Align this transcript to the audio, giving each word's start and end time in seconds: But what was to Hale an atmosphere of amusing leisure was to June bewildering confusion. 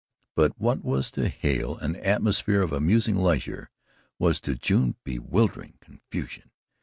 But 0.35 0.59
what 0.59 0.83
was 0.83 1.11
to 1.11 1.29
Hale 1.29 1.77
an 1.77 1.95
atmosphere 1.97 2.63
of 2.63 2.71
amusing 2.73 3.17
leisure 3.17 3.69
was 4.17 4.41
to 4.41 4.55
June 4.55 4.95
bewildering 5.03 5.75
confusion. 5.79 6.49